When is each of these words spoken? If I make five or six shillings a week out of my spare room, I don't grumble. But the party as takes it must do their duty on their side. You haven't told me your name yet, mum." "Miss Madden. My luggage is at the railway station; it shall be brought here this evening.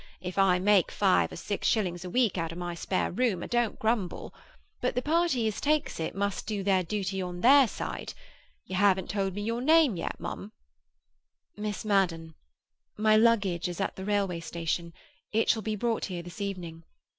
If 0.19 0.39
I 0.39 0.57
make 0.57 0.89
five 0.89 1.31
or 1.31 1.35
six 1.35 1.67
shillings 1.67 2.03
a 2.03 2.09
week 2.09 2.35
out 2.35 2.51
of 2.51 2.57
my 2.57 2.73
spare 2.73 3.11
room, 3.11 3.43
I 3.43 3.45
don't 3.45 3.77
grumble. 3.77 4.33
But 4.81 4.95
the 4.95 5.01
party 5.03 5.47
as 5.47 5.61
takes 5.61 5.99
it 5.99 6.15
must 6.15 6.47
do 6.47 6.63
their 6.63 6.81
duty 6.81 7.21
on 7.21 7.41
their 7.41 7.67
side. 7.67 8.15
You 8.65 8.77
haven't 8.77 9.11
told 9.11 9.35
me 9.35 9.43
your 9.43 9.61
name 9.61 9.95
yet, 9.95 10.19
mum." 10.19 10.53
"Miss 11.55 11.85
Madden. 11.85 12.33
My 12.97 13.15
luggage 13.15 13.67
is 13.69 13.79
at 13.79 13.95
the 13.95 14.03
railway 14.03 14.39
station; 14.39 14.91
it 15.31 15.51
shall 15.51 15.61
be 15.61 15.75
brought 15.75 16.05
here 16.05 16.23
this 16.23 16.41
evening. 16.41 16.83